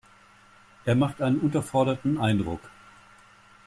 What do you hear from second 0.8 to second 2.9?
Er macht einen unterforderten Eindruck.